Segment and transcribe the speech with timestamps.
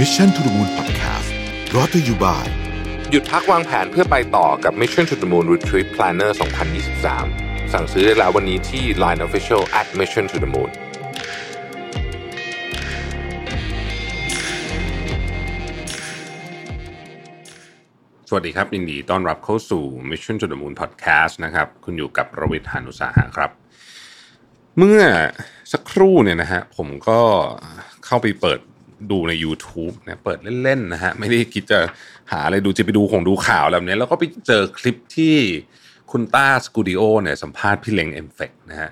[0.00, 1.30] Mission to the Moon Podcast
[1.74, 2.46] รอ t ธออยู่บ่าย
[3.10, 6.30] หยุดพักวางแผนเพื่อไปต่อกับ Mission to the Moon Retreat Planner
[7.02, 10.70] 2023 สั่งซื้อได้แล้ววันนี้ที่ Line Official at Mission to the Moon
[18.28, 23.50] สวัสดีครับ ยินดีต้อนรับเข้าสู่ Mission to the Moon Podcast นะครับ คุณอยู่กับรวิทยานุสาหะครับ
[24.78, 25.00] เมื่อ
[25.72, 27.20] สักครู่เนี่ยนะฮะผมก็
[28.06, 28.60] เข้าไปเปิด
[29.10, 31.78] ดูใน YouTube นะเปิดเล่นๆนะฮะไม่ได้คิดจะ
[32.30, 35.36] หาอะไรดูจะไปดูของดูข่าวแบบนี้ แล้วก็ไปเจอคลิปที่
[36.10, 38.90] คุณต้าสกูดิโอเนี่ยสัมภาษณ์พี่เล็งเอ็มเฟกนะฮะ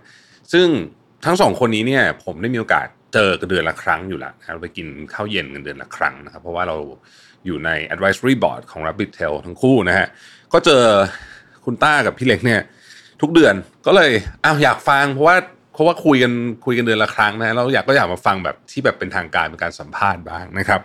[0.53, 0.67] ซึ่ง
[1.25, 6.77] ทั้งสองคนนี้เนี่ยผมได้มีโอกาสเจอกันเดือนละครั้งอยู่แล้วนะเราไปกินข้าวเย็นกันเดือนละครั้งนะครับ เพราะว่าเรา
[7.47, 10.07] อยู่ใน advisory board ของ Rabbit Tail ทั้งคู่นะฮะ
[10.53, 10.83] ก็เจอ
[11.65, 12.61] คุณต้ากับพี่เล็กเนี่ย
[13.21, 13.55] ทุกเดือน
[13.87, 14.11] ก็เลย
[14.45, 15.37] อ้าวอยากฟังเพราะว่า
[15.81, 16.33] ราะว่าคุยกัน
[16.65, 20.81] คุยกันเดือนละครั้งนะเราอยากก็อยากมาฟังแบบที่แบบเป็นทางการเป็นการสัมภาษณ์บ้างนะครับ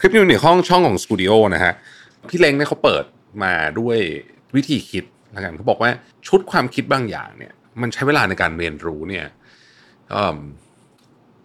[0.00, 1.72] คลิปนี้อยู่ในห้องช่องของสตูดิโอนะฮะ
[2.28, 3.04] พี่เล้งเนี่ยเขาเปิด
[3.44, 3.98] มาด้วย
[4.56, 5.90] วิธีคิดแล้วกันเขาบอกว่า
[6.28, 9.26] ชุดความคิดบางอย่างเนี่ย มันใช้เวลาในการเรียนรู้เนี่ย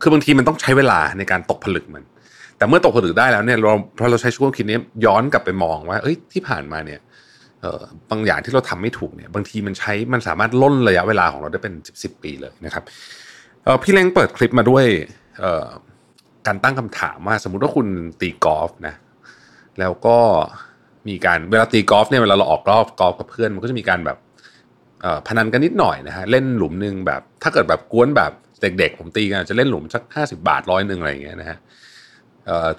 [0.02, 2.03] คือบางทีมันต้องใช้เวลาในการตกผลึกมัน
[2.58, 7.00] แต่เมื่อตกผลึกได้แล้วเนี่ยเราพอเราใช้ชุดความคิดนี้ย้อนกลับไปมองว่าเอ้ยที่ผ่านมาเนี่ย
[8.09, 12.83] บางอย่างที่เราทำไม่ถูกเนี่ยบางทีมันใช้มันสามารถล่นระยะเวลาของเราได้เป็นสิบสิบปีเลยนะครับ
[13.83, 14.86] พี่เล้งเปิดคลิปมาด้วย
[16.47, 17.88] การตั้งคำถามว่าสมมุติว่าคุณ
[18.22, 18.95] ตีกอล์ฟนะ
[19.80, 20.17] แล้วก็
[21.08, 24.17] มีการเวลาตีกอล์ฟเนี่ยเวลาเราออกรอบกอล์ฟกับเพื่อนมันก็จะมีการแบบ
[25.27, 31.58] พนันกันนิดหน่อยนะฮะเล่นหลุมหนึ่งแบบ ถ้าเกิดแบบกวนแบบเด็กๆ ผมตีกันจะเล่นหลุมสักห้าสิบาทร้อยหนึ่งอะไรอย่างเงี้ยนะฮะ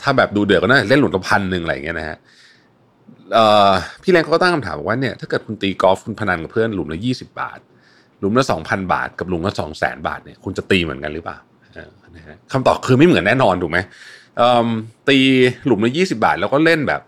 [0.02, 2.16] ถ้าแบบดูเดือดก็น่าเล่นหลุมละพันหนึ่งอะไรอย่างเงี้ยนะฮะ
[4.02, 7.58] พี่แรงเขาก็ตั้งคำถามว่าเนี่ยถ้าเกิดคุณตีกอล์ฟคุณพนันกับเพื่อนหลุมละยี่สิบบาท
[8.20, 11.38] หลุมละสองพันบาท กับหลุมละสองแสนบาทเนี่ยคุณจะตีเหมือนกันหรือเปล่า
[12.52, 13.78] คำตอบคือไม่เหมือนแน่นอนถูกไหม
[15.08, 15.18] ตี
[15.66, 17.02] หลุมละยี่สิบบาท แล้วก็เล่นแบบ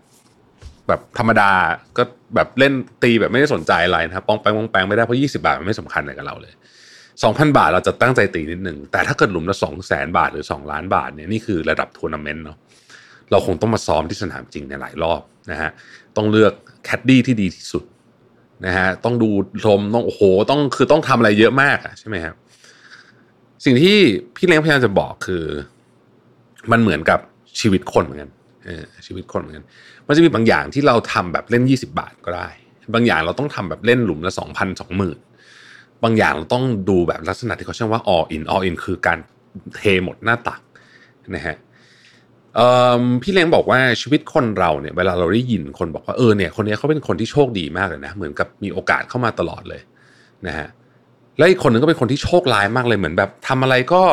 [0.87, 1.51] แบบธรรมดา
[1.97, 2.03] ก็
[2.35, 6.53] แบบเล่นตีแบบไม่ได้สนใจอะไรนะครับปองแปงปองแปงไม่ได้เพราะยี่สิบบาทมันไม่สำคัญอะไรกับเราเลย
[7.23, 12.57] สองพันบาทเราจะตั้งใจตีนิดหนึ่งแต่ถ้าเกิดหลุมละสองแสนบาทหรือสองล้านบาทเนี่ยนี่คือระดับทัวร์นาเมนต์เนาะ
[13.31, 15.21] เราคงต้องมาซ้อมที่สนามจริงในหลายรอบ
[15.51, 15.71] นะฮะ
[16.15, 17.83] ต้องเลือกแคดดี้ที่ดีที่สุด
[18.65, 19.29] นะฮะต้องดู
[19.65, 22.35] ลมต้องโอ้โหต้องคือต้องทำอะไรเยอะมากอะใช่ไหมครับ
[23.65, 23.97] สิ่งที่
[24.35, 25.43] พี่เล้งพยายามจะบอกคือ
[26.71, 27.19] มันเหมือนกับ
[27.59, 28.31] ชีวิตคนเหมือนกัน
[29.05, 29.65] ชีวิตคนเหมือนกัน
[30.07, 32.49] มันจะมีบางอย่างที่เราทำแบบเล่นยี่สิบาทก็ได้
[32.93, 35.17] บางอย่างเราต้องทำแบบเล่นหลุมละสองพันสองหมื่น
[36.03, 39.19] บางอย่างเราต้องดูแบบลักษณะที่เขาเรียกว่า all in all in คือการ
[39.75, 40.59] เทหมดหน้าตัก
[41.35, 41.55] นะฮะ
[43.21, 49.81] พี่เล้งบอกว่าชีวิตคนเราเนี่ยเวลาเราได้ยินคนบอกว่าเออเนี่ยคนนี้เขาเป็นคนที่โชคดีมากเลยนะเหมือนกับมีโอกาสเข้ามาตลอดเลย
[50.47, 50.67] นะฮะ
[51.37, 54.03] และอีกคนหนึ่งก็เป็นคนที่โชคร้ายมากเลยเหมือนแบบทำอะไรก็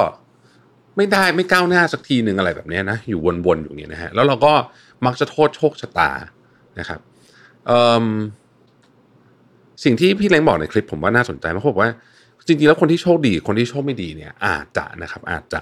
[0.97, 4.53] ไม่ได้ไม่ก้าวหน้าสักทีหนึ่งอะไรแบบนี้นะอยู่วนๆอยู่เนี่ยนะฮะแล้วเราก็
[5.07, 6.11] มักจะโทษโชคชะตา
[6.79, 7.01] นะครับ
[9.85, 11.91] สิ่งที่พี่เล้งบอกในคลิปผมว่าน่าสนใจมากเขาบอกว่า
[12.47, 15.61] จริงๆแล้วคนที่โชคดี คนที่โชคไม่ดีเนี่ยอาจจะนะครับอาจจะ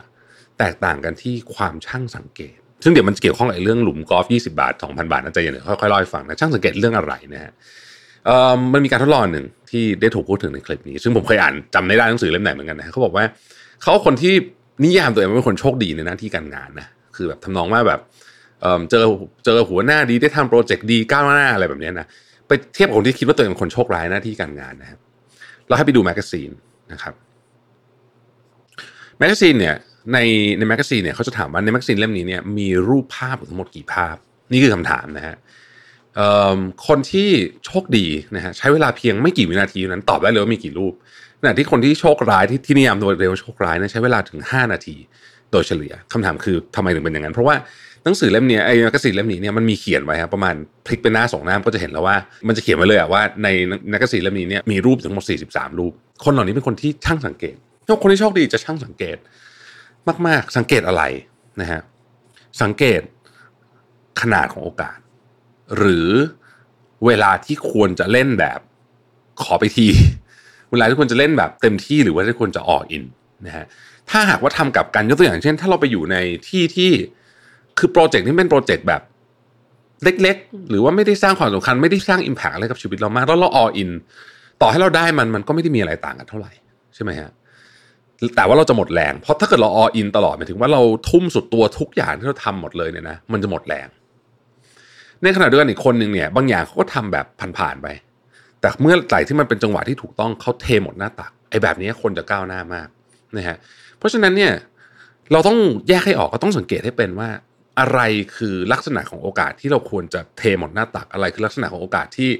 [0.59, 7.53] แตกต่างกันที่ความช่างสังเกต ซึ่งเดี๋ยวมันเกี่ยวข้องกับเรื่องหลุมกอล์ฟ20 บาท 2,000 บาทนะใจเย็นค่อยๆเล่าให้ฟังนะช่างสังเกตเรื่องอะไรนะฮะ
[8.73, 13.25] มันมีการทดลองหนึ่งที่ได้ถูกพูดถึงในคลิปนี้ ซึ่งผมเคยอ่านจำในได้หนังสือเล่มไหนเหมือนกันนะเขาบอกว่า
[13.83, 14.35] เขาคนที่
[14.85, 18.01] นิยามตัวเองเป็นคนโชคดีในหน้าที่การงานนะคือแบบทำนองว่าแบบ
[18.91, 19.05] เจอ
[19.45, 22.07] เจอหัวหน้าดีได้ทำโปรเจกต์ดีก้าวหน้าอะไรแบบนี้นะ
[22.49, 24.99] ไปเทียบกับคนที่คิดว่าตัวเองเป็นคนโชคร้ายหน้าที่การงานนะครับ
[25.69, 26.51] เราให้ไปดู magazine
[26.93, 27.15] นะครับ
[29.19, 29.75] magazine เนี่ย
[30.13, 30.19] ใน
[30.59, 34.17] ใน magazine เนี่ยเขาจะถามว่าใน magazine เล่มนี้เนี่ยมีรูปภาพทั้งหมดกี่ภาพ
[34.53, 35.37] นี่คือคำถามนะฮะ
[36.87, 37.29] คนที่
[37.67, 40.95] โชคดีนะฮะใช้เวลาเพียงไม่กี่วินาทีนั้นตอบได้เลยว่ามีกี่รูป
[41.41, 44.97] ขณะที่คนที่โชคร้ายที่ที่นิยามตัวเองว่าโชคร้ายนะใช้เวลาถึง 5 นาที
[45.53, 47.57] โดยเฉลี่ยคำถามคือทำไมถึงเป็นอย่างนั้น เพราะว่า
[48.05, 50.55] หนังสือเล่มนี้ไอ้ magazine เล่มนี้เนี่ยมันมีเขียนไว้ครับประมาณ
[50.87, 52.17] พลิกเป็นหน้าสองหน้าก็จะเห็นแล้วว่า
[52.49, 53.49] มันจะเขียนไว้เลยอะว่าใน
[53.91, 55.93] magazine เล่มนี้เนี่ยมีรูปทั้งหมด43 รูป
[56.25, 57.57] คนเหล่านี้เป็นคนที่ช่างสังเกต
[58.03, 59.17] คนที่โชคดีจะช่างสังเกต
[60.27, 61.03] มาก ๆ สังเกตอะไร
[61.61, 61.81] นะฮะ
[62.63, 63.01] สังเกต
[64.21, 64.99] ขนาดของโอกาส
[65.77, 66.09] หรือ
[67.07, 68.61] เวลาที่ควรจะเล่นแบบ
[69.43, 69.87] ขอไปที
[70.71, 73.05] เวลาที่ควรจะเล่นแบบเต็มที่หรือว่าที่ควรจะ all in
[73.47, 73.65] นะฮะ
[74.11, 76.17] ถ้าหากว่าทำกับกันยกตัวอย่างเช่น ถ้าเราไปอยู่ใน
[76.49, 76.91] ที่ที่
[77.79, 79.03] คือโปรเจกต์ที่เป็นโปรเจกต์แบบ
[80.05, 83.91] เล็ก ๆ หรือว่าไม่ได้สร้างความสำคัญ ไม่ได้สร้าง impact อะไรกับชีวิตเรามากแล้วเรา all in
[84.63, 86.53] ต่อให้เราได้มันมันก็ไม่ได้มีอะไรต่างกันเท่าไหร่
[86.95, 87.31] ใช่ไหมฮะ
[88.37, 93.89] แต่ว่าเราจะหมดแรง เพราะถ้าเกิดเรา all in ตลอดหมายถึงว่าเราทุ่มสุดตัวทุกอย่างที่เราทำหมดเลยเนี่ยนะมันจะหมดแรง
[95.23, 97.27] ในขณะเดียวกันอีกคนหนึ่งเนี่ย บางอย่างเขาก็ทำแบบ
[97.59, 97.89] ผ่านๆไป
[98.61, 102.89] แต่เมื่อไหร่ที่มันเป็นจังหวะที่ถูกต้องเขาเทหมดหน้าตักไอ้แบบนี้คนจะก้าวหน้ามาก
[103.37, 103.57] นะฮะ
[103.99, 104.53] เพราะฉะนั้นเนี่ย
[105.33, 107.29] เราต้องแยกให้ออกก็ต้องสังเกตให้เป็นว่า
[107.81, 108.01] อะไร
[108.37, 112.31] คือลักษณะของโอกาสที่เราควรจะเทหมดหน้าตักอะไรคือลักษณะของโอกาสที่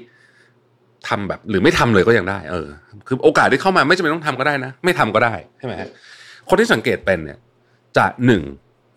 [1.07, 2.67] ทำแบบ หรือไม่ทำเลยก็ยังได้ เออ
[3.07, 5.89] คือโอกาสที่เข้ามาไม่จำเป็นต้องทำก็ได้นะ ไม่ทำก็ได้ใช่ไหมฮะ
[6.49, 7.37] คนที่สังเกตเป็นเนี่ย
[7.97, 8.43] จะหนึ่ง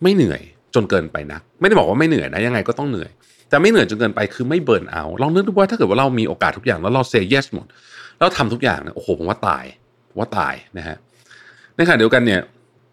[0.03, 0.41] ไม่เหนื่อย
[0.75, 3.11] จนเกินไปนัก ไม่ได้บอกว่าไม่เหนื่อยนะยังไงก็ต้องเหนื่อย
[3.49, 7.65] แต่ไม่เหนื่อยจนเกินไปคือไม่เบิร์นเอาลองนึกดูว่าถ้าเกิดว่าเรามีโอกาสทุกอย่างแล้วเราเซย์เยสหมด
[8.19, 9.65] แล้วทำทุกอย่างเนี่ยโอ้โหผมว่าตาย
[10.17, 10.97] ว่าตายนะฮะ
[11.75, 12.41] ในขณะเดียวกันเนี่ย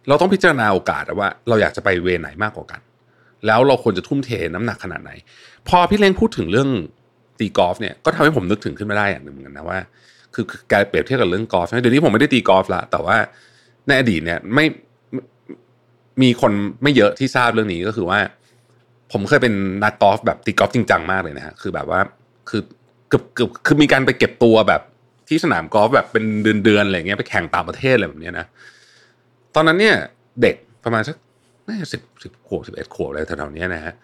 [0.08, 2.80] เราต้องพิจารณาโอกาสว่า เราอยากจะไปเวไหนมากกว่ากัน
[3.46, 5.10] แล้วเราควรจะทุ่มเทน้ำหนักขนาดไหน
[5.68, 6.68] พอพี่เล้งพูดถึงเรื่อง
[7.38, 9.78] ตีกอล์ฟเนี่ยก็ทำให้ผมนึกถึงขึ้นมาได้อย่างหนึ่งเหมือนกันนะว่า
[10.34, 13.16] คือการเปรียบเทียบกับเรื่องกอล์ฟเดี๋ยวนี้ผมไม่ได้ตีกอล์ฟละแต่ว่า
[13.86, 14.66] ในอดีตเนี่ยไม่
[16.22, 16.52] มีคน
[16.82, 18.18] ไม่เยอะที่ทราบเรื่องนี้ก็คือว่า
[19.12, 19.54] ผมเคยเป็น
[19.84, 22.00] นักกอล์ฟแบบตีกอล์ฟจริงจังมากเลยนะฮะคือแบบว่า
[22.48, 22.62] คือ
[23.08, 24.82] เกือบเกือบคือมีการไปเก็บตัวแบบ
[25.28, 26.24] ที่สนามกอล์ฟแบบเป็น
[26.64, 28.46] เดือนๆอะไรเงี้ยไปแข่งต่างประเทศอะไรแบบนี้นะ
[29.54, 29.96] ตอนนั้นเนี่ย
[30.42, 31.16] เด็กประมาณสัก
[31.68, 33.94] น่าจะสิบสิบขวบสิบเอ็ดขวบอะไรแถวๆนี้นะฮะ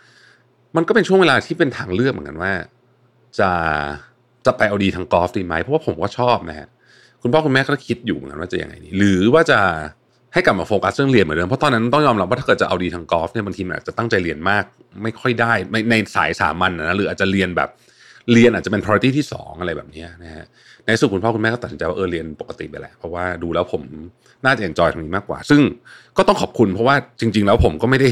[0.77, 2.53] มันก็เป็นช่วงเวลาที่เป็นทางเลือกเหมือนกันว่า
[3.39, 3.51] จะ
[4.47, 6.69] จะไปเอาดีทางกอล์ฟดีไหมเพราะว่าผมก็ชอบนะฮะ
[7.23, 9.59] คุณพ่อคุณแม่ก็คิดอยู่เหมือนกันว่าจะยังไงดีหรือว่าจะ
[10.33, 14.65] ให้กลับมาโฟกัสเรื่องเรียนเหมือนเดิมเพราะตอนนั้นต้องยอมรับว่าถ้าเกิดจะเอาดีทางกอล์ฟเนี่ยบางทีมันอาจจะตั้งใจเรียนมาก
[15.03, 15.53] ไม่ค่อยได้
[15.91, 17.69] ในสายสามัญนะหรืออาจจะเรียนแบบ
[18.33, 20.45] เรียนอาจจะเป็น priority ที่ 2 อะไรแบบนี้นะฮะ
[20.85, 23.83] ในสุดคุณพ่อคุณแม่ก็ตัดสินใจว่าเออเรียนปกติไปแหละเพราะว่าดูแล้วผม
[24.45, 25.61] น่าจะ enjoy ตรงนี้มากกว่า ซึ่ง
[26.17, 28.11] ก็ต้องขอบคุณเพราะว่าจริง ๆ แล้วผมก็ไม่ได้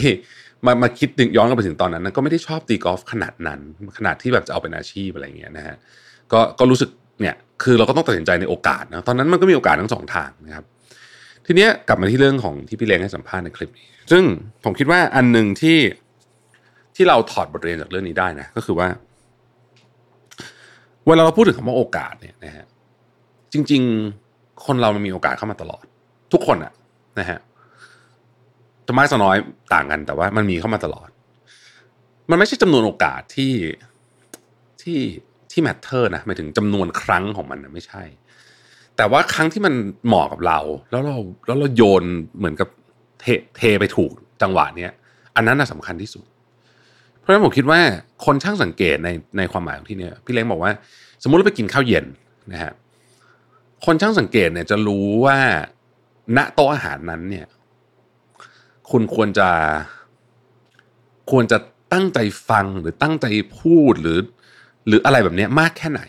[0.66, 3.60] มามาคิดย้อนกลับไปถึงตอนนั้นก็ไม่ได้ชอบตีกอล์ฟขนาดนั้น
[3.96, 5.76] ขนาดที่แบบจะเอาเป็นอาชีพอะไรเงี้ยนะฮะ
[6.32, 6.90] ก็ก็รู้สึก
[7.20, 10.64] เนี่ยคือเราก็ต้องตัดสินใจในโอกาสนะตอนนั้นมันก็มีโอกาสทั้งสองทางนะครับ
[11.46, 14.22] ทีเนี้ยกลับมาที่เรื่องของที่พี่เล้งให้สัมภาษณ์ในคลิปนี้ ซึ่ง
[14.64, 15.78] ผมคิดว่าอันหนึ่งที่
[16.96, 18.88] ที่เราถอดบทเรียนจากเรื่องนี้ได้นะก็คือว่า
[21.06, 22.64] เวลาเราพูดถึงคำว่าโอกาสเนี่ยนะฮะ
[23.52, 23.82] จริง
[24.22, 25.84] ๆ คนเรามันมีโอกาสเข้ามาตลอด
[26.32, 26.72] ทุกคนอะ
[27.18, 27.38] นะฮะ
[28.90, 29.36] จะมากจะน้อย
[29.74, 31.08] ต่างกันแต่ว่ามันมีเข้ามาตลอด
[32.30, 33.54] มันไม่ใช่จำนวนโอกาสที่
[34.82, 34.98] ที่
[35.50, 38.02] ที่ matter นะหมายถึงจำนวนครั้งของมันนะไม่ใช่
[38.96, 39.74] แต่ว่าครั้งที่มัน
[40.06, 40.58] เหมาะกับเรา
[40.90, 42.04] แล้วเราแล้วเราโยน
[42.38, 42.68] เหมือนกับ
[43.20, 43.24] เท
[43.56, 44.10] เทไปถูก
[44.42, 44.92] จังหวะเนี้ย
[45.36, 46.24] อันนั้นน่ะสำคัญที่สุด
[47.18, 47.80] เพราะฉะนั้นผมคิดว่า
[48.24, 49.08] คนช่างสังเกตใน
[49.38, 50.72] ในความหมายของที่เนี้ยพี่เล้งบอกว่า
[51.22, 52.06] สมมุติเราไปกินข้าวเย็น
[52.52, 52.72] นะฮะ
[53.84, 55.38] คนช่างสังเกตเนี่ยจะรู้ว่า
[56.36, 57.46] ณโต๊ะอาหารนั้นเนี่ย
[58.90, 59.48] คุณควรจะ
[61.30, 61.58] ควรจะ
[61.92, 62.18] ตั้งใจ
[62.48, 63.26] ฟังหรือตั้งใจ
[63.58, 64.18] พูดหรือ
[64.86, 66.02] หรืออะไรแบบนี้มากแค่ไหน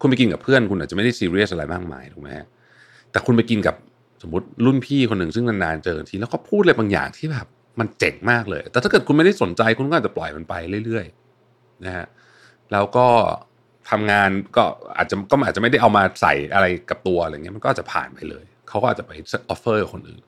[0.00, 2.28] คุณไปกินกับเพื่อนคุณอาจจะไม่ได้ซีเรียสอะไรมากมายถูกไหม
[3.10, 3.74] แต่คุณไปกินกับ
[4.22, 7.46] สมมติรุ่นพี่คนหนึ่งซึ่งนานๆเจอทีแล้วก็พูดอะไรบางอย่างที่แบบ
[7.80, 10.54] มันเจ๋งมากเลย แต่ถ้าเกิดคุณไม่ได้สนใจคุณก็อาจจะปล่อยมันไป
[10.86, 12.06] เรื่อยๆนะฮะ
[12.72, 13.06] แล้วก็
[13.90, 14.62] ทำงานก็
[14.96, 20.20] อาจจะก็อาจจะไม่ได้เอามาใส่อะไรกับตัวอะไรเงี้ยมันก็จจะผ่านไปเลย เขาก็อาจจะไป offer กับคนอื่น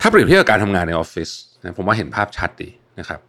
[0.00, 1.30] ถ้าเปรียบเทียบกับการทำงานในออฟฟิศ
[1.60, 2.68] นะผมว่าเห็นภาพชัดดี
[3.00, 3.20] นะครับ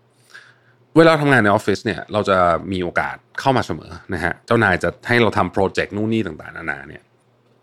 [0.97, 2.37] เวลาทำงานในออฟฟิศเนี่ยเราจะ
[2.71, 7.03] มีโอกาสเข้ามาเสมอนะฮะเจ้านายจะให้เราทำโปรเจกต์นู่นนี่ต่างๆนานาเนี่ย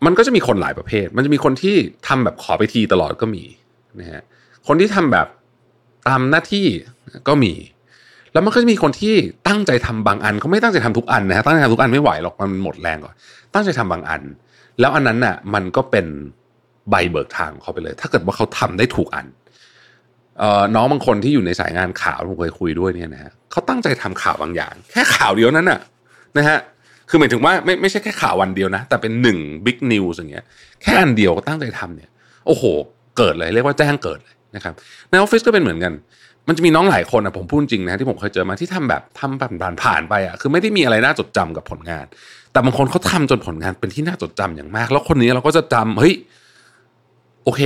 [0.05, 1.75] มันก็จะมีคนหลายประเภท มันจะมีคนที่
[2.07, 3.43] ทำแบบขอไปทีตลอดก็มี
[3.99, 4.21] นะฮะ
[4.67, 5.27] คนที่ทำแบบ
[6.07, 6.65] ตามหน้าที่
[7.27, 7.53] ก็มี
[8.33, 9.15] แล้วมันก็จะมีคนที่
[9.47, 13.13] ตั้งใจทำบางอันเขาไม่ตั้งใจทำทุกอันนะฮะตั้งใจทำทุกอันไม่ไหวหรอกมันหมดแรงก่อน
[13.53, 14.21] ตั้งใจทำบางอัน
[14.79, 16.05] แล้วอันนั้นน่ะมันก็เป็น
[16.89, 19.27] ใบเบิกทางเขาไปเลย ถ้าเกิดว่าเขาทำได้ถูกอัน
[20.41, 25.79] ออน้องบางคนที่อยู่ในสายงานข่าวผมเคยคุยด้วยเนี่ยนะฮะเขาตั้งใจทำข่าวบางอย่าง แค่ข่าวเดียวนั้นน่ะ
[26.37, 26.57] นะฮะ
[27.09, 30.45] คือหมายถึงว่าไม่ไม่ใช่แค่ข่าววันเดียวนะ แต่เป็นหนึ่งบิ๊กนิวส์อย่างเงี้ย
[30.81, 32.09] แค่อันเดียวก็ตั้งใจทำเนี่ย
[32.47, 32.63] โอ้โห
[33.17, 34.73] เกิดเลยเรียกว่าแจ้งเกิดเลยนะครับ
[35.09, 35.93] ในออฟฟิศก็เป็นเหมือนกัน
[36.47, 42.05] มันจะมีน้องหลายคนอะผมพูดจริงนะที่ผมเคยเจอมาที่ทำแบบทำผ่านผ่านไปอะคือไม่ได้มีอะไรน่าจดจำกับผลงาน
[42.51, 46.13] แต่บางคนเขาทำจนผลงานเป็นที่น่าจดจำอย่างมาก แล้วคนนี้เราก็จะจำเฮ้ย
[47.47, 47.63] โอเค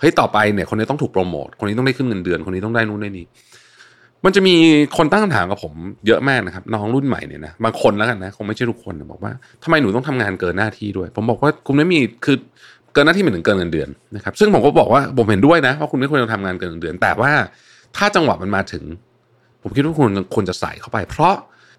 [0.00, 3.26] เฮ้ยต่อไปเนี่ย คนนี้ต้องถูกโปรโมทคนนี้ต้องได้ขึ้นเงินเดือน คนนี้ต้องได้นู่นได้นี่
[4.24, 4.54] มันจะมี
[4.96, 5.72] คนตั้งคำถามกับผม
[6.06, 12.36] เยอะมากนะครับ น้องรุ่นใหม่เนี่ยนะบางคนแล้วกันนะคงไม่ใช่ทุกคนบอกว่าทำไมหนูต้องทำงานเกินหน้าที่ด้วย ผมบอกว่าคุณไม่มีคือ
[12.92, 17.32] เกินหน้าที่เหมายถึงเกินเงินเดือนนะครับ ซึ่งผมก็บอกว่าผมเห็นด้วยนะว่าคุณไม่ควรจะทำงานเกินเงินเดือน แต่ว่า
[17.96, 18.84] ถ้าจังหวะมันมาถึง
[19.62, 21.34] ผมคิดว่าคุณควรจะใส่เข้าไป เพราะ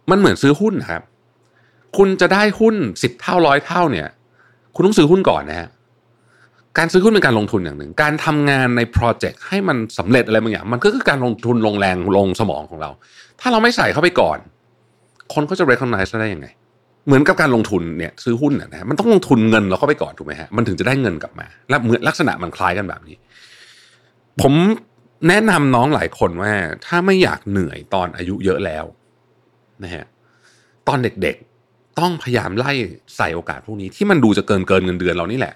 [0.10, 1.02] มันเหมือนซื้อหุ้นนะครับ
[1.98, 4.08] คุณจะได้หุ้นสิบเท่าร้อยเท่าเนี่ย
[4.76, 5.68] คุณต้องซื้อหุ้นก่อนนะฮะ
[6.78, 12.90] การซื้อหุ้นเป็นการลงทุนอย่างหนึ่ง การทำงานในโปรเจกต์ให้มันสำเร็จอะไรบางอย่าง มันก็คือการลงทุนลงแรงลงสมองของเรา
[13.40, 14.38] ถ้าเราไม่ใส่เข้าไปก่อน
[15.34, 16.48] คนก็จะ recognize ได้ยังไง
[17.06, 23.16] เหมือนกับการลงทุนเนี่ยซื้อหุ้นนะฮะมันต้องลงทุนเงินเราเข้าไปก่อนถูกไหมฮะมันถึงจะได้เงินกลับมา และเหมือนลักษณะมันคล้ายกันแบบนี้
[24.42, 24.54] ผม
[25.28, 26.54] แนะนำน้องหลายคนว่า
[26.86, 28.86] ถ้าไม่อยากเหนื่อยตอนอายุเยอะแล้ว
[29.84, 30.06] นะฮะ
[30.88, 32.72] ตอนเด็กๆต้องพยายามไล่
[33.18, 35.54] ใส่โอกาสพวกนี้ที่มันดูจะเกินเกินเงินเดือนเรานี่แหละ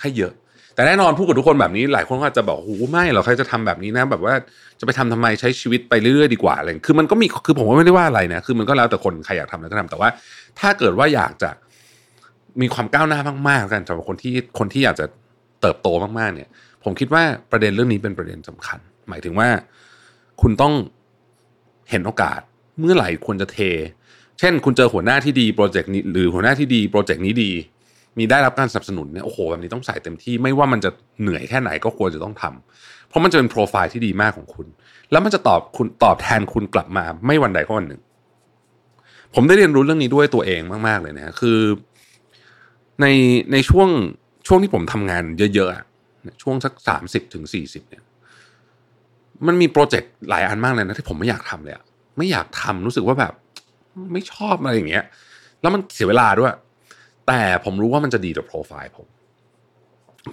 [0.00, 0.32] ให้เยอะ
[0.76, 4.34] แต่แน่นอนพูดกับทุกคนแบบนี้หลายคนก็อาจจะบอกโอ้ไม่หรอกใครจะทำแบบนี้นะ แบบว่า
[4.80, 10.08] จะไปทำทำไมใช้ชีวิตไปเรื่อยๆดีกว่าอะไรคือมันก็มีคือผมว่าไม่ได้ว่าอะไรนะคือมันก็แล้วแต่คนใครอยากทำอะไรก็ทำแต่ว่า
[10.58, 11.50] ถ้าเกิดว่าอยากจะ
[12.60, 15.06] มีความก้าวหน้ามากๆกันสำหรับคนที่คนที่อยากจะ
[15.60, 16.48] เติบโตมากๆเนี่ย
[16.84, 18.78] ผมคิดว่าประเด็นเรื่องนี้เป็นประเด็นสำคัญ
[19.08, 19.48] หมายถึงว่า
[20.40, 20.74] คุณต้อง
[21.90, 22.40] เห็นโอกาส
[22.78, 23.58] เมื่อไหร่ควรจะเท
[24.38, 27.50] เช่น คุณเจอหัวหน้าที่ดีโปรเจกต์นี้หรือหัวหน้าที่ดีโปรเจกต์นี้ดี
[28.18, 34.66] มีได้รับการสนับสนุนเนี่ยโอ้โหแบบนี้ต้องใส่เต็มที่ไม่ว่ามันจะเหนื่อยแค่ไหนก็ควรจะต้องทำเพราะมันจะเป็นโปรไฟล์ที่ดีมากของคุณ
[35.10, 38.00] แล้วมันจะตอบคุณตอบแทนคุณกลับมาไม่วันใดก็วันหนึ่ง
[39.34, 41.58] ผมได้เรียนรู้เรื่องนี้ด้วยตัวเองมาก ๆเลยนะคือ
[43.00, 43.06] ใน
[43.52, 43.88] ในช่วง
[44.46, 45.22] ช่วงที่ผมทำงาน
[45.54, 48.02] เยอะๆช่วงสักสามสิบถึงสี่สิบเนี่ย
[49.46, 51.84] มันมีโปรเจกต์หลายอันมากเลยนะที่ผมไม่อยากทำเลยอะ
[52.18, 53.32] ไม่อยากทำรู้สึกว่าแบบ
[54.12, 55.04] ไม่ชอบอะไรอย่างเงี้ย
[55.60, 56.52] แล้วมันเสียเวลาด้วย
[57.28, 59.06] แต่ผมรู้ว่ามันจะดีต่อโปรไฟล์ผม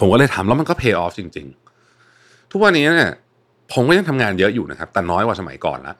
[0.00, 1.46] ผมก็เลยทำแล้วมันก็ pay off จริง
[2.00, 3.12] ๆ ทุกวันนี้เนี่ย
[3.72, 5.94] ผมก็ยังทำงานเยอะอยู่นะครับ แต่น้อยกว่าสมัยก่อนละ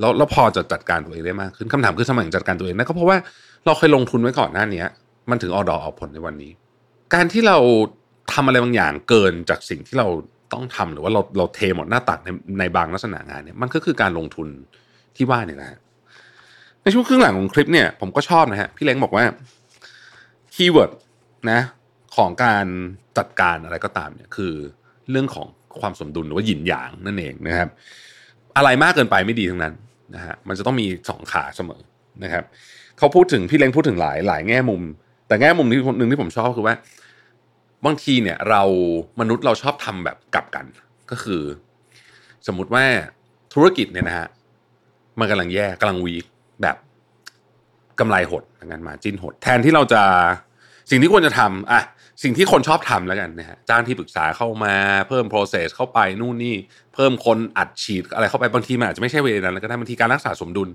[0.00, 3.16] แล้วแล้วพอจะจัดการตัวเองได้มากขึ้นคำถามคือทำไมจัดการตัวเองนั่นก็เพราะว่า
[3.66, 4.84] เราเคยลงทุนไว้ก่อนหน้านี้
[5.30, 6.52] มันถึงออกดอกออกผลในวันนี้
[7.14, 7.58] การที่เรา
[8.32, 10.06] ทำอะไรบางอย่างเกินจากสิ่งที่เรา
[10.52, 12.28] ต้องทำหรือว่าเราเราเทหมดหน้าตักใน
[12.58, 14.48] ในบางลักษณะงานเนี่ยมันก็คือการลงทุน
[15.16, 15.78] ที่ว่าเนี่ยนะ
[16.82, 19.24] ในช่วงครึ่งหลังของคลิปเนี่ยผมก็ชอบนะฮะพี่เล้งบอกว่า
[20.54, 20.92] keyword
[21.50, 21.60] นะ
[22.16, 22.66] ของการ
[23.18, 24.52] จัดการอะไรก็ตามเนี่ยคือ
[25.10, 25.46] เรื่องของ
[25.80, 27.68] ความสมดุลหรือว่าหยินหยางนั่นเองนะครับ
[28.56, 29.74] อะไรมากเกินไปไม่ดีทั้งนั้น
[30.14, 31.80] นะฮะมันจะต้องมีสองขาเสมอ
[32.24, 32.44] นะครับ
[32.98, 34.82] เขาพูดถึงพี่เล้งพูดถึงหลายหลายแง่มุม
[35.26, 36.74] แต่แง่มุมที่หนึ่งที่ผมชอบคือว่า
[37.86, 38.62] บางทีเนี่ยเรา
[39.20, 40.66] มนุษย์เราชอบทำแบบกลับกัน
[41.10, 41.42] ก็คือ
[42.46, 42.84] สมมุติว่า
[43.54, 44.28] ธุรกิจเนี่ยนะฮะ
[45.18, 46.14] มันกำลังแย่กำลังวี
[46.62, 46.76] แบบ
[48.00, 50.02] กำไรหดงานมาจิ้นหด แทนที่เราจะ
[50.90, 51.82] สิ่งที่ควรจะทำอะ
[52.22, 54.74] สิ่งที่คนชอบทำแล้วกันนะฮะจ้างที่ปรึกษาเข้ามา
[55.08, 56.54] เพิ่ม process เข้าไปนู่นนี่
[56.94, 60.68] เพิ่มคนอัดฉีดอะไรเข้าไปบางทีมันอาจจะไม่ใช่เวลนั้นแล้วก็ได้บางทีการรักษาสมดุล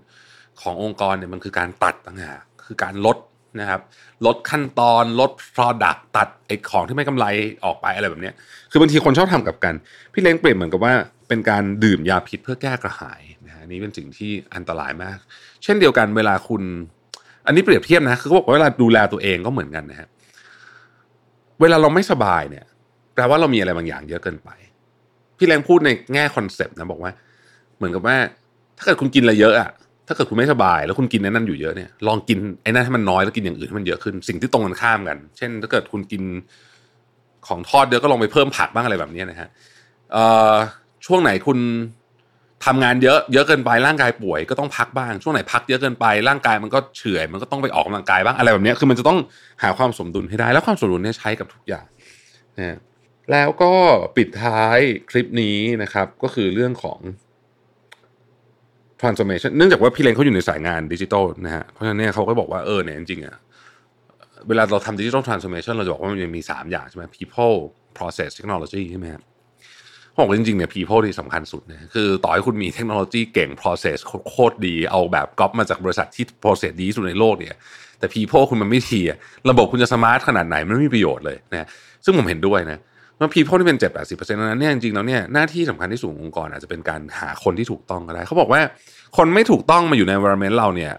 [0.61, 3.17] ขององค์กรเนี่ยมันคือการตัดต่างหากคือการลด
[3.59, 3.81] นะครับ
[4.25, 7.25] ลดขั้นตอนลด product ตัดไอ้ของที่ไม่กำไร
[7.65, 8.31] ออกไปอะไรแบบนี้
[8.71, 9.73] คือบางทีคนชอบทำกับกัน
[10.13, 10.93] พี่เล้งเปรียบเหมือนกับว่า
[11.27, 15.17] เป็นการดื่มยาพิษเพื่อแก้กระหายนะฮะนี่เป็นสิ่งที่อันตรายมาก
[15.63, 16.63] เช่นเดียวกันเวลาคุณ
[17.45, 20.07] อันนี้เปรียบเทียบนะคือเขาบอกว่าเวลาดูแลตัวเองก็เหมือนกันนะฮะ
[21.61, 22.65] เวลาเราไม่สบายเนี่ย
[23.13, 24.49] แปลว่าเรามีอะไรบางอย่างเยอะเกินไป
[25.37, 27.11] พี่เล้งพูดในแง่คอนเซปต์นะบอกว่า
[27.77, 28.15] เหมือนกับว่า
[28.77, 29.69] ถ้าเกิดคุณกินอะไรเยอะอะ
[30.07, 36.23] ถ้าเกิดคุณไม่สบาย แล้วคุณกินไอ้นั่นอยู่เยอะเนี่ยลองกินไอ้นั่นให้มันน้อยแล้วกินอย่างอื่นให้มันเยอะขึ้น สิ่งที่ตรงกันข้ามกัน เช่น ถ้าเกิดคุณกิน
[37.47, 39.49] ของทอดเยอะก็ลองไปเพิ่มผักบ้างอะไรแบบนี้นะฮะ
[41.05, 41.57] ช่วงไหนคุณ
[42.65, 49.17] ทำงานเยอะเยอะเกินไปร่างกายป่วยก็ต้องพักบ้างช่วงไหนพักเยอะเกินไปร่างกายมันก็เฉื่อยมันก็ต้องไปออกกำลังกายบ้างอะไรแบบนี้คือมันจะต้อง
[49.63, 51.85] หาความสมดุลให้ได้ แล้วความสมดุลเนี่ยใช้กับทุกอย่าง
[52.57, 52.77] นะ
[53.31, 53.71] แล้วก็
[54.17, 56.99] ปิดท้ายคลิปนี้นะครับ ก็คือเรื่องของ
[59.01, 63.35] transformation เนื่องจากว่าพี่เลนเขาอยู่ในสายงานดิจิทัลนะฮะเพราะฉะนั้นเนี่ยเขาก็บอกว่าเออเนี่ยจริงๆอะ
[64.47, 67.57] เวลาเราทำดิจิทัลทรานส์โอมชันเราจะบอกว่ามันมี 3 อย่างใช่ไหม people
[67.97, 69.21] process technology ใช่ไหมครับ
[70.17, 73.97] บอกจริงๆเนี่ย people ที่สำคัญสุดนะคือต่อให้คุณมีเทคโนโลยีเก่ง process
[74.29, 77.55] โคตรดีเอาแบบก๊อปมาจากบริษัทที่ process ดีสุดในโลกเนี่ย
[77.99, 79.01] แต่ people คุณมันไม่ดี
[79.49, 81.67] ระบบคุณจะ smart ขนาดไหนมันไม่มีประโยชน์เลยนะ
[82.05, 82.79] ซึ่งผมเห็นด้วยนะ
[83.19, 88.61] มันพีพ p ที่เป็นเจ็ดแปดสิบเปอร์เซ็นต์นั้นเนี่ยจริงๆแล้วเนี่ยหน้าที่สำคัญที่สุดขององค์กรอาจจะเป็นการหาคนที่ถูกต้องก็ได้ เขาบอกว่า
[89.17, 90.91] คนไม่ถูกต้องมาอยู่ใน environment เราเนี่ย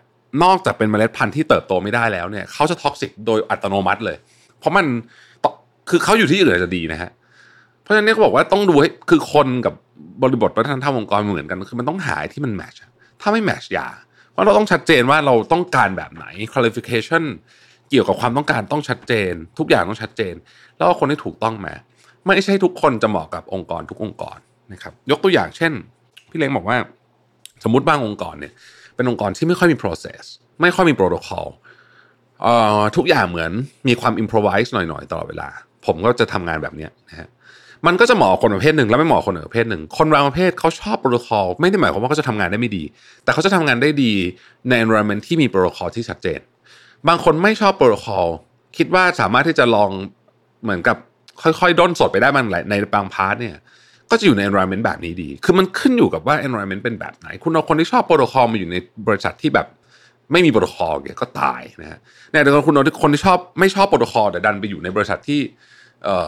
[0.42, 4.16] นอกจากเป็นเมล็ดพันธุ์ที่เติบโตไม่ได้แล้วเนี่ยเขาจะ toxic โดยอัตโนมัติเลย
[4.58, 4.86] เพราะมัน
[5.90, 7.10] คือเขาอยู่ที่อื่นจะดีนะฮะ
[7.86, 9.74] เพราะฉะนั้นเขาบอกว่าต้องดูให้คือคนกับ
[10.22, 12.74] บริบทวัฒนธรรมองค์กรเหมือนกันคือมันต้องหาที่มันแมช
[13.20, 13.88] ถ้าไม่แมชอย่า
[14.32, 17.24] เพราะเราต้องชัดเจนว่าเราต้องการแบบไหน qualification
[17.90, 20.34] เกี่ยวกับความต้องการต้องชัดเจน ทุกอย่างต้องชัดเจน
[20.76, 21.74] แล้วคนที่ถูกต้องมา
[22.26, 24.38] ไม่ใช่ทุกคนจะเหมาะกับองค์กรทุกองค์กร
[24.72, 25.72] นะครับ ยกตัวอย่างเช่น
[26.30, 26.76] พี่เล้งบอกว่า
[27.64, 28.52] สมมติบางองค์กรเนี่ย
[28.94, 30.22] เป็นองค์กรที่ไม่ค่อยมี process
[30.62, 31.46] ไม่ค่อยมี protocol
[32.42, 33.52] เอ่อทุกอย่างเหมือน
[33.88, 35.48] มีความ improvise หน่อยๆตลอดเวลา
[35.86, 37.28] ผมก็จะทำงานแบบนี้นะฮะ
[37.86, 42.84] มันก็จะเหมาะคนประเภทหนึ่งแล้วไม่เหมาะคนประเภทหนึ่ง คนบางประเภทเขาชอบโปรโตคอลไม่ได้หมายความว่าเขาจะทำงานได้ไม่ดี
[43.24, 44.12] แต่เขาจะทำงานได้ดี
[44.68, 46.40] ใน environment ที่มีโปรโตคอลที่ชัดเจน
[47.08, 48.26] บางคนไม่ชอบโปรโตคอล
[48.76, 49.90] คิดว่าสามารถที่จะลอง
[50.64, 50.96] เหมือนกับ
[51.42, 53.56] ค่อยๆด้นสดไปได้มันในบาง part เนี่ย
[54.10, 59.66] ก็จะอยู่ใน environment แบบนี้ดี คือมันขึ้นอยู่กับว่า environment เป็นแบบไหน คุณเอาคนที่ชอบโปรโตคอลมาอยู่ในบริษัทที่แบบ
[60.32, 61.98] ไม่มีโปรโตคอลเนี่ยก็ตายนะฮะ
[62.30, 65.40] เนี่ยแต่คุณเอาคนที่ชอบไม่ชอบโปรโตคอลแต่ดันไปอยู่ในบริษัทที่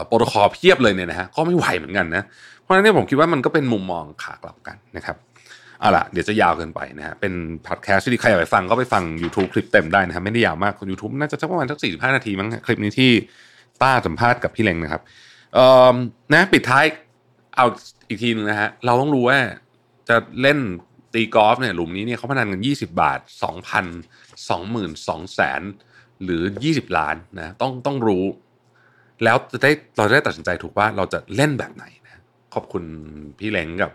[0.07, 2.23] โปรโตคอลเพียบเลยเนี่ยนะฮะก็ไม่ไหวเหมือนกันนะ
[2.61, 5.17] เพราะฉะนั้นเนี่ยผมคิดว่ามันก็เป็นมุมมองขากลับกันนะครับ
[5.79, 7.33] เอาล่ะเดี๋ยวจะยาวเกินไปนะฮะเป็น
[7.67, 13.11] พอดแคสต์ที่ใครอยากไปฟังก็ไปฟัง YouTube คลิปเต็มได้นะครับไม่ได้ยาวมาก YouTube น่าจะสักประมาณสักสี่ห้านาทีมั้งคลิปนี้ที่
[13.81, 15.01] ต้าสัมภาษณ์กับพี่เล้งนะครับ
[15.53, 15.95] เอ่อ
[16.33, 16.85] นะปิดท้าย
[17.55, 17.65] เอา
[18.07, 19.39] อีกทีหนึงนะฮะเราต้องรู้ว่า
[20.09, 20.59] จะเล่น
[21.13, 23.79] ตีกอล์ฟเนี่ยหลุมนี้เนี่ยเขาพนันกัน 20 บาท 2,000
[24.49, 28.23] 20,000 200,000 หรือ 20 ล้านนะต้องต้องรู้
[29.23, 32.21] แล้วจะได้เราจะได้ตัดสินใจถูกว่าเราจะเล่นแบบไหนนะ
[32.53, 32.83] ขอบคุณ
[33.39, 33.91] พี่เล้งกับ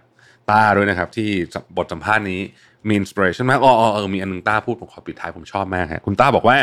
[0.51, 1.29] ต้าด้วยนะครับ ที่
[1.77, 2.41] บทสัมภาษณ์นี้
[2.89, 6.57] มีอินสปิเรชันมากอ๋อออเออมีอันนึงต้าพูดผมขอปิดท้ายผมชอบมากฮะคุณต้าบอกว่า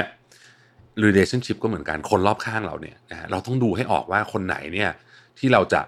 [1.06, 4.90] relationship ก็เหมือนกันคนรอบข้างเราเนี่ยนะฮะเราต้องดูให้ออกว่าคนไหนเนี่ย
[5.40, 5.82] ที่เราจะ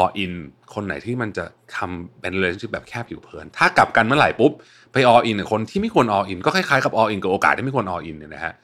[0.00, 0.32] all in
[0.74, 1.44] คนไหนที่มันจะ
[1.76, 4.52] ทำเป็น relationship แบบแค่ผิวเผิน ถ้ากลับกันเมื่อไหร่ปุ๊บ
[4.92, 8.54] ไป all in คนที่ไม่ควร all in ก็คล้ายๆกับ all in กับโอกาสที่ไม่ควร all in เนี่ยนะฮะ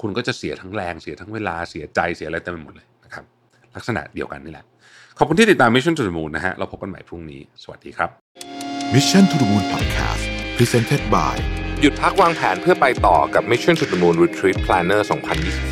[0.00, 2.86] คุณก็จะเสียทั้งแรงเสียทั้งเวลาเสียใจเสียอะไรเต็มไปหมดเลย
[3.76, 4.64] ลักษณะเดียวกันนี่แหละ
[5.18, 8.10] ขอบคุณที่ติดตาม Mission to the Moon นะฮะเราพบกันใหม่พรุ่งนี้ สวัสดีครับ
[8.94, 10.22] Mission to the Moon Podcast
[10.56, 11.36] Presented by
[11.80, 15.00] หยุดพักวางแผนเพื่อไปต่อกับ Mission to the Moon Retreat Planner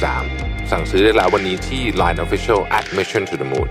[0.00, 3.68] 2023 สั่งซื้อได้แล้ววันนี้ที่ Line Official at Mission to the Moon